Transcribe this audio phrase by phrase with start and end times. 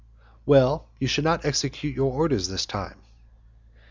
[0.47, 2.95] "Well, you shall not execute your orders this time."